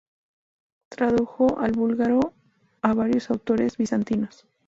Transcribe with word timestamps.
Tradujo 0.89 1.59
al 1.59 1.73
búlgaro 1.73 2.33
a 2.81 2.95
varios 2.95 3.29
autores 3.29 3.77
bizantinos. 3.77 4.47